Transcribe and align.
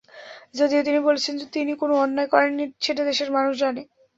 যদিও 0.53 0.81
তিনি 0.83 0.99
বলেছেন, 0.99 1.35
তিনি 1.55 1.71
কোনো 1.75 1.93
অন্যায় 1.97 2.29
করেননি, 2.33 2.65
সেটা 2.79 3.01
দেশের 3.05 3.29
মানুষ 3.31 3.53
জানে। 3.61 3.81